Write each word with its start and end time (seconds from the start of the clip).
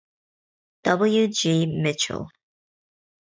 W. 0.81 1.27
G. 1.27 1.67
Mitchell. 1.67 2.25